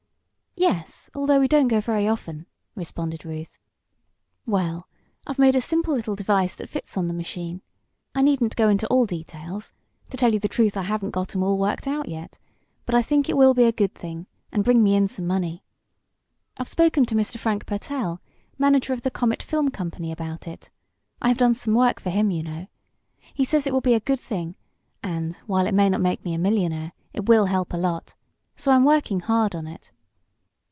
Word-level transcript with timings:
"Yes; 0.53 1.09
though 1.13 1.39
we 1.39 1.47
don't 1.47 1.69
go 1.69 1.79
very 1.79 2.07
often," 2.07 2.45
responded 2.75 3.23
Ruth. 3.25 3.57
"Well, 4.45 4.87
I've 5.25 5.39
made 5.39 5.55
a 5.55 5.61
simple 5.61 5.93
little 5.95 6.13
device 6.13 6.55
that 6.55 6.67
fits 6.69 6.97
on 6.97 7.07
the 7.07 7.13
machine. 7.15 7.61
I 8.13 8.21
needn't 8.21 8.57
go 8.57 8.67
into 8.69 8.85
all 8.87 9.05
details 9.05 9.71
to 10.09 10.17
tell 10.17 10.31
you 10.33 10.39
the 10.39 10.49
truth 10.49 10.75
I 10.77 10.81
haven't 10.83 11.11
got 11.11 11.33
'em 11.35 11.41
all 11.41 11.57
worked 11.57 11.87
out 11.87 12.09
yet; 12.09 12.37
but 12.85 12.93
I 12.93 13.01
think 13.01 13.27
it 13.27 13.37
will 13.37 13.53
be 13.55 13.63
a 13.63 13.71
good 13.71 13.95
thing, 13.95 14.27
and 14.51 14.63
bring 14.63 14.83
me 14.83 14.93
in 14.93 15.07
some 15.07 15.25
money. 15.25 15.63
"I've 16.57 16.67
spoken 16.67 17.05
to 17.07 17.15
Mr. 17.15 17.37
Frank 17.37 17.65
Pertell, 17.65 18.19
manager 18.57 18.91
of 18.93 19.01
the 19.03 19.11
Comet 19.11 19.41
Film 19.41 19.69
Company, 19.69 20.11
about 20.11 20.47
it. 20.47 20.69
I 21.21 21.29
have 21.29 21.37
done 21.37 21.53
some 21.55 21.73
work 21.75 21.99
for 21.99 22.09
him, 22.11 22.29
you 22.29 22.43
know. 22.43 22.67
He 23.33 23.45
says 23.45 23.65
it 23.65 23.73
will 23.73 23.81
be 23.81 23.95
a 23.95 23.99
good 24.01 24.19
thing, 24.19 24.55
and, 25.01 25.37
while 25.47 25.65
it 25.65 25.73
may 25.73 25.89
not 25.89 26.01
make 26.01 26.23
me 26.23 26.35
a 26.35 26.37
millionaire, 26.37 26.91
it 27.13 27.27
will 27.27 27.45
help 27.45 27.73
a 27.73 27.77
lot. 27.77 28.13
So 28.55 28.71
I'm 28.71 28.83
working 28.85 29.21
hard 29.21 29.55
on 29.55 29.65
it." 29.65 29.91